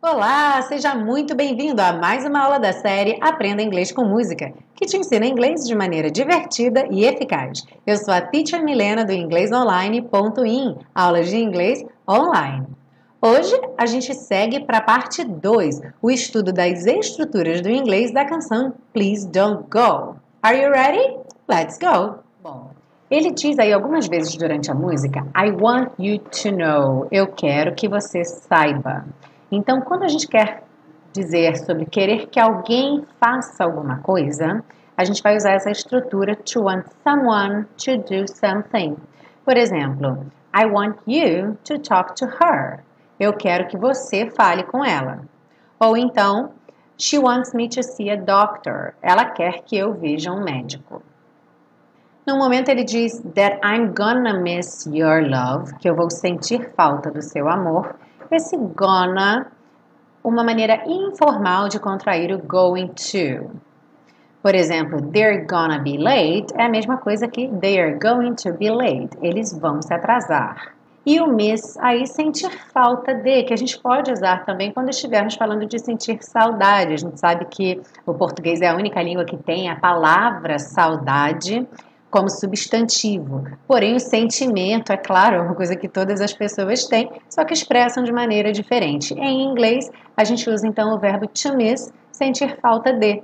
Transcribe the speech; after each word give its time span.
Olá, 0.00 0.62
seja 0.62 0.94
muito 0.94 1.34
bem-vindo 1.34 1.82
a 1.82 1.92
mais 1.92 2.24
uma 2.24 2.42
aula 2.42 2.58
da 2.58 2.72
série 2.72 3.18
Aprenda 3.20 3.62
Inglês 3.62 3.92
com 3.92 4.06
Música, 4.06 4.54
que 4.74 4.86
te 4.86 4.96
ensina 4.96 5.26
inglês 5.26 5.66
de 5.66 5.74
maneira 5.74 6.10
divertida 6.10 6.86
e 6.90 7.04
eficaz. 7.04 7.62
Eu 7.86 7.98
sou 7.98 8.14
a 8.14 8.22
Teacher 8.22 8.64
Milena 8.64 9.04
do 9.04 9.12
inglesonline.in, 9.12 10.78
aulas 10.94 11.28
de 11.28 11.36
inglês 11.36 11.84
online. 12.08 12.66
Hoje 13.20 13.54
a 13.76 13.84
gente 13.84 14.14
segue 14.14 14.64
para 14.64 14.78
a 14.78 14.82
parte 14.82 15.24
2, 15.24 15.80
o 16.00 16.10
estudo 16.10 16.54
das 16.54 16.86
estruturas 16.86 17.60
do 17.60 17.68
inglês 17.68 18.14
da 18.14 18.24
canção 18.24 18.72
Please 18.94 19.28
Don't 19.28 19.64
Go. 19.70 20.16
Are 20.42 20.58
you 20.58 20.70
ready? 20.70 21.18
Let's 21.46 21.78
go! 21.78 22.18
Bom, 22.42 22.70
ele 23.12 23.30
diz 23.30 23.58
aí 23.58 23.70
algumas 23.70 24.08
vezes 24.08 24.34
durante 24.36 24.70
a 24.70 24.74
música 24.74 25.20
I 25.36 25.50
want 25.50 25.92
you 25.98 26.18
to 26.18 26.50
know. 26.50 27.06
Eu 27.12 27.26
quero 27.26 27.74
que 27.74 27.86
você 27.86 28.24
saiba. 28.24 29.04
Então, 29.50 29.82
quando 29.82 30.04
a 30.04 30.08
gente 30.08 30.26
quer 30.26 30.62
dizer 31.12 31.58
sobre 31.58 31.84
querer 31.84 32.28
que 32.28 32.40
alguém 32.40 33.04
faça 33.20 33.64
alguma 33.64 33.98
coisa, 33.98 34.64
a 34.96 35.04
gente 35.04 35.22
vai 35.22 35.36
usar 35.36 35.52
essa 35.52 35.70
estrutura 35.70 36.34
to 36.36 36.62
want 36.62 36.86
someone 37.06 37.66
to 37.76 37.98
do 37.98 38.26
something. 38.26 38.96
Por 39.44 39.58
exemplo, 39.58 40.24
I 40.54 40.64
want 40.64 40.96
you 41.06 41.58
to 41.64 41.78
talk 41.80 42.14
to 42.16 42.24
her. 42.24 42.82
Eu 43.20 43.34
quero 43.34 43.68
que 43.68 43.76
você 43.76 44.30
fale 44.30 44.62
com 44.62 44.82
ela. 44.82 45.20
Ou 45.78 45.98
então, 45.98 46.52
she 46.96 47.18
wants 47.18 47.52
me 47.52 47.68
to 47.68 47.82
see 47.82 48.08
a 48.08 48.16
doctor. 48.16 48.94
Ela 49.02 49.26
quer 49.26 49.64
que 49.64 49.76
eu 49.76 49.92
veja 49.92 50.32
um 50.32 50.42
médico. 50.42 51.02
No 52.24 52.36
momento 52.36 52.68
ele 52.68 52.84
diz 52.84 53.20
that 53.34 53.58
I'm 53.64 53.92
gonna 53.94 54.40
miss 54.40 54.86
your 54.86 55.28
love, 55.28 55.74
que 55.80 55.90
eu 55.90 55.96
vou 55.96 56.08
sentir 56.08 56.70
falta 56.76 57.10
do 57.10 57.20
seu 57.20 57.48
amor 57.48 57.96
esse 58.30 58.56
gonna 58.56 59.50
uma 60.22 60.44
maneira 60.44 60.84
informal 60.86 61.68
de 61.68 61.80
contrair 61.80 62.32
o 62.32 62.38
going 62.38 62.86
to. 62.88 63.50
Por 64.40 64.54
exemplo, 64.54 65.02
they're 65.10 65.44
gonna 65.44 65.80
be 65.80 65.98
late 65.98 66.46
é 66.56 66.66
a 66.66 66.68
mesma 66.68 66.96
coisa 66.96 67.26
que 67.26 67.48
they 67.60 67.80
are 67.80 67.98
going 67.98 68.34
to 68.36 68.52
be 68.52 68.70
late. 68.70 69.10
Eles 69.20 69.52
vão 69.58 69.82
se 69.82 69.92
atrasar. 69.92 70.74
E 71.04 71.20
o 71.20 71.26
miss, 71.26 71.76
aí 71.78 72.06
sentir 72.06 72.50
falta 72.72 73.12
de, 73.12 73.42
que 73.42 73.52
a 73.52 73.56
gente 73.56 73.76
pode 73.80 74.12
usar 74.12 74.44
também 74.44 74.70
quando 74.70 74.90
estivermos 74.90 75.34
falando 75.34 75.66
de 75.66 75.80
sentir 75.80 76.22
saudade. 76.22 76.94
A 76.94 76.96
gente 76.96 77.18
sabe 77.18 77.46
que 77.46 77.82
o 78.06 78.14
português 78.14 78.60
é 78.60 78.68
a 78.68 78.76
única 78.76 79.02
língua 79.02 79.24
que 79.24 79.36
tem 79.36 79.68
a 79.68 79.74
palavra 79.74 80.60
saudade 80.60 81.66
como 82.12 82.28
substantivo. 82.28 83.42
Porém, 83.66 83.96
o 83.96 83.98
sentimento, 83.98 84.92
é 84.92 84.98
claro, 84.98 85.36
é 85.36 85.40
uma 85.40 85.54
coisa 85.54 85.74
que 85.74 85.88
todas 85.88 86.20
as 86.20 86.32
pessoas 86.34 86.84
têm, 86.84 87.10
só 87.28 87.42
que 87.42 87.54
expressam 87.54 88.04
de 88.04 88.12
maneira 88.12 88.52
diferente. 88.52 89.14
Em 89.14 89.42
inglês, 89.50 89.90
a 90.14 90.22
gente 90.22 90.48
usa 90.48 90.66
então 90.66 90.94
o 90.94 90.98
verbo 90.98 91.26
to 91.26 91.56
miss, 91.56 91.90
sentir 92.12 92.58
falta 92.60 92.92
de. 92.92 93.22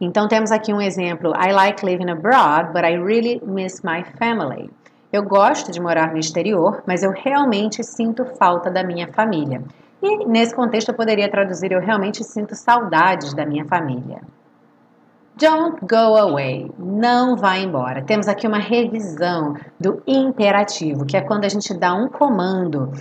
Então 0.00 0.26
temos 0.26 0.50
aqui 0.50 0.72
um 0.72 0.80
exemplo: 0.80 1.32
I 1.36 1.52
like 1.52 1.84
living 1.84 2.10
abroad, 2.10 2.72
but 2.72 2.84
I 2.84 2.96
really 2.96 3.38
miss 3.44 3.82
my 3.82 4.02
family. 4.18 4.70
Eu 5.12 5.22
gosto 5.22 5.70
de 5.70 5.78
morar 5.78 6.10
no 6.10 6.18
exterior, 6.18 6.82
mas 6.86 7.02
eu 7.02 7.10
realmente 7.10 7.84
sinto 7.84 8.24
falta 8.24 8.70
da 8.70 8.82
minha 8.82 9.12
família. 9.12 9.62
E 10.02 10.24
nesse 10.24 10.54
contexto 10.54 10.88
eu 10.88 10.94
poderia 10.94 11.30
traduzir: 11.30 11.70
eu 11.70 11.80
realmente 11.80 12.24
sinto 12.24 12.54
saudades 12.54 13.34
da 13.34 13.44
minha 13.44 13.66
família. 13.66 14.22
Don't 15.36 15.80
go 15.86 16.16
away. 16.16 16.70
Não 16.92 17.36
vá 17.36 17.56
embora. 17.56 18.02
Temos 18.02 18.28
aqui 18.28 18.46
uma 18.46 18.58
revisão 18.58 19.56
do 19.80 20.02
imperativo, 20.06 21.06
que 21.06 21.16
é 21.16 21.22
quando 21.22 21.46
a 21.46 21.48
gente 21.48 21.72
dá 21.72 21.94
um 21.94 22.06
comando. 22.06 22.92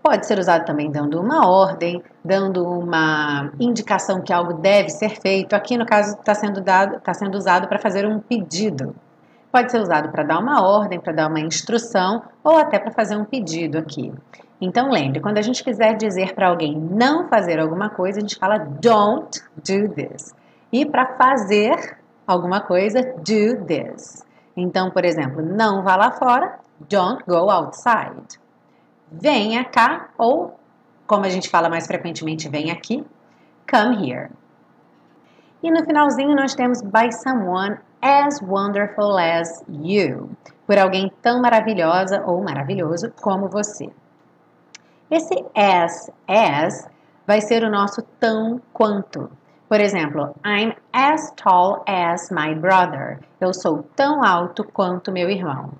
Pode 0.00 0.24
ser 0.24 0.38
usado 0.38 0.64
também 0.64 0.88
dando 0.88 1.20
uma 1.20 1.48
ordem, 1.48 2.00
dando 2.24 2.64
uma 2.64 3.50
indicação 3.58 4.20
que 4.20 4.32
algo 4.32 4.52
deve 4.52 4.90
ser 4.90 5.20
feito. 5.20 5.54
Aqui, 5.54 5.76
no 5.76 5.84
caso, 5.84 6.16
está 6.16 6.32
sendo, 6.32 6.60
dado, 6.60 7.00
tá 7.00 7.12
sendo 7.12 7.36
usado 7.36 7.66
para 7.66 7.80
fazer 7.80 8.06
um 8.06 8.20
pedido. 8.20 8.94
Pode 9.50 9.72
ser 9.72 9.80
usado 9.80 10.10
para 10.10 10.22
dar 10.22 10.38
uma 10.38 10.62
ordem, 10.62 11.00
para 11.00 11.12
dar 11.12 11.26
uma 11.28 11.40
instrução 11.40 12.22
ou 12.44 12.56
até 12.56 12.78
para 12.78 12.92
fazer 12.92 13.16
um 13.16 13.24
pedido 13.24 13.78
aqui. 13.78 14.12
Então 14.60 14.92
lembre, 14.92 15.18
quando 15.18 15.38
a 15.38 15.42
gente 15.42 15.64
quiser 15.64 15.96
dizer 15.96 16.34
para 16.34 16.46
alguém 16.46 16.78
não 16.78 17.26
fazer 17.26 17.58
alguma 17.58 17.90
coisa, 17.90 18.18
a 18.18 18.20
gente 18.20 18.36
fala 18.36 18.58
don't 18.58 19.42
do 19.56 19.88
this. 19.88 20.32
E 20.72 20.86
para 20.86 21.16
fazer 21.16 21.98
alguma 22.32 22.60
coisa, 22.60 23.02
do 23.02 23.64
this. 23.66 24.24
Então, 24.56 24.90
por 24.90 25.04
exemplo, 25.04 25.42
não 25.42 25.82
vá 25.82 25.96
lá 25.96 26.12
fora, 26.12 26.58
don't 26.88 27.24
go 27.26 27.50
outside. 27.50 28.38
Venha 29.10 29.64
cá, 29.64 30.10
ou, 30.16 30.58
como 31.06 31.24
a 31.24 31.28
gente 31.28 31.48
fala 31.48 31.68
mais 31.68 31.86
frequentemente, 31.86 32.48
vem 32.48 32.70
aqui, 32.70 33.04
come 33.68 34.10
here. 34.10 34.30
E 35.62 35.70
no 35.70 35.84
finalzinho 35.84 36.34
nós 36.34 36.54
temos 36.54 36.80
by 36.80 37.12
someone 37.12 37.78
as 38.00 38.40
wonderful 38.40 39.18
as 39.18 39.62
you, 39.68 40.30
por 40.66 40.78
alguém 40.78 41.12
tão 41.20 41.40
maravilhosa 41.40 42.22
ou 42.24 42.42
maravilhoso 42.42 43.12
como 43.20 43.48
você. 43.48 43.90
Esse 45.10 45.44
as, 45.54 46.10
as, 46.26 46.88
vai 47.26 47.40
ser 47.40 47.64
o 47.64 47.70
nosso 47.70 48.02
tão 48.18 48.60
quanto. 48.72 49.30
Por 49.70 49.80
exemplo, 49.80 50.34
I'm 50.44 50.74
as 50.92 51.30
tall 51.36 51.84
as 51.86 52.28
my 52.32 52.56
brother. 52.56 53.20
Eu 53.40 53.54
sou 53.54 53.84
tão 53.94 54.24
alto 54.24 54.64
quanto 54.64 55.12
meu 55.12 55.30
irmão. 55.30 55.70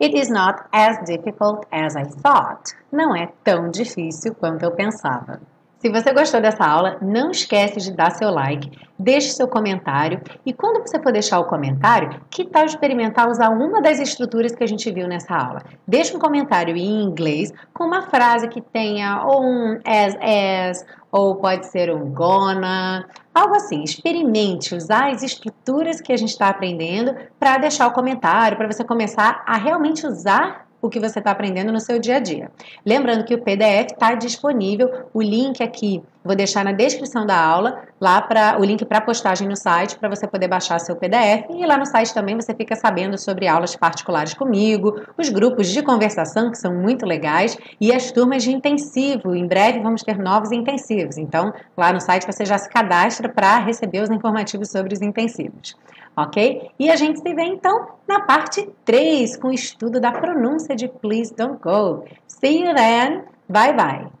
It 0.00 0.16
is 0.16 0.30
not 0.30 0.62
as 0.70 1.04
difficult 1.04 1.66
as 1.72 1.96
I 1.96 2.04
thought. 2.04 2.72
Não 2.92 3.16
é 3.16 3.28
tão 3.42 3.68
difícil 3.68 4.32
quanto 4.36 4.62
eu 4.62 4.70
pensava. 4.70 5.40
Se 5.80 5.88
você 5.88 6.12
gostou 6.12 6.42
dessa 6.42 6.62
aula, 6.62 6.98
não 7.00 7.30
esquece 7.30 7.80
de 7.80 7.90
dar 7.90 8.10
seu 8.10 8.30
like, 8.30 8.70
deixe 8.98 9.30
seu 9.30 9.48
comentário 9.48 10.20
e 10.44 10.52
quando 10.52 10.86
você 10.86 11.02
for 11.02 11.10
deixar 11.10 11.40
o 11.40 11.46
comentário, 11.46 12.20
que 12.28 12.44
tal 12.44 12.66
experimentar 12.66 13.26
usar 13.30 13.48
uma 13.48 13.80
das 13.80 13.98
estruturas 13.98 14.54
que 14.54 14.62
a 14.62 14.66
gente 14.66 14.90
viu 14.92 15.08
nessa 15.08 15.34
aula? 15.34 15.62
Deixe 15.88 16.14
um 16.14 16.20
comentário 16.20 16.76
em 16.76 17.02
inglês 17.02 17.50
com 17.72 17.84
uma 17.84 18.02
frase 18.02 18.46
que 18.46 18.60
tenha 18.60 19.24
ou 19.24 19.42
um 19.42 19.80
as 19.84 20.14
as 20.20 20.86
ou 21.10 21.36
pode 21.36 21.66
ser 21.66 21.92
um 21.94 22.12
gonna, 22.12 23.08
algo 23.34 23.54
assim. 23.56 23.82
Experimente 23.82 24.74
usar 24.74 25.10
as 25.10 25.22
estruturas 25.22 26.00
que 26.00 26.12
a 26.12 26.16
gente 26.16 26.30
está 26.30 26.48
aprendendo 26.48 27.14
para 27.38 27.58
deixar 27.58 27.86
o 27.88 27.92
comentário, 27.92 28.56
para 28.56 28.70
você 28.70 28.84
começar 28.84 29.42
a 29.46 29.56
realmente 29.56 30.06
usar 30.06 30.69
o 30.80 30.88
que 30.88 31.00
você 31.00 31.18
está 31.18 31.30
aprendendo 31.30 31.72
no 31.72 31.80
seu 31.80 31.98
dia 31.98 32.16
a 32.16 32.20
dia. 32.20 32.50
Lembrando 32.84 33.24
que 33.24 33.34
o 33.34 33.42
PDF 33.42 33.92
está 33.92 34.14
disponível, 34.14 34.90
o 35.12 35.22
link 35.22 35.62
aqui 35.62 36.02
vou 36.24 36.36
deixar 36.36 36.64
na 36.64 36.72
descrição 36.72 37.24
da 37.24 37.38
aula, 37.38 37.82
lá 38.00 38.20
para 38.20 38.58
o 38.60 38.64
link 38.64 38.84
para 38.84 39.00
postagem 39.00 39.48
no 39.48 39.56
site 39.56 39.98
para 39.98 40.08
você 40.08 40.26
poder 40.26 40.48
baixar 40.48 40.78
seu 40.78 40.94
PDF 40.96 41.46
e 41.50 41.66
lá 41.66 41.76
no 41.76 41.86
site 41.86 42.12
também 42.12 42.36
você 42.36 42.54
fica 42.54 42.76
sabendo 42.76 43.18
sobre 43.18 43.48
aulas 43.48 43.74
particulares 43.74 44.34
comigo, 44.34 45.00
os 45.16 45.28
grupos 45.28 45.68
de 45.68 45.82
conversação 45.82 46.50
que 46.50 46.58
são 46.58 46.74
muito 46.74 47.06
legais 47.06 47.56
e 47.80 47.92
as 47.92 48.10
turmas 48.10 48.42
de 48.42 48.52
intensivo. 48.52 49.34
Em 49.34 49.46
breve 49.46 49.80
vamos 49.80 50.02
ter 50.02 50.18
novos 50.18 50.52
intensivos. 50.52 51.16
Então, 51.16 51.52
lá 51.76 51.92
no 51.92 52.00
site 52.00 52.26
você 52.26 52.44
já 52.44 52.58
se 52.58 52.68
cadastra 52.68 53.28
para 53.28 53.58
receber 53.58 54.02
os 54.02 54.10
informativos 54.10 54.70
sobre 54.70 54.94
os 54.94 55.00
intensivos 55.00 55.74
ok? 56.22 56.70
E 56.78 56.90
a 56.90 56.96
gente 56.96 57.20
se 57.20 57.34
vê 57.34 57.42
então 57.42 57.88
na 58.06 58.20
parte 58.20 58.68
3 58.84 59.36
com 59.36 59.48
o 59.48 59.52
estudo 59.52 60.00
da 60.00 60.12
pronúncia 60.12 60.74
de 60.74 60.88
Please 60.88 61.34
Don't 61.34 61.58
Go. 61.62 62.04
See 62.26 62.62
you 62.62 62.74
then. 62.74 63.24
Bye 63.48 63.74
bye. 63.74 64.19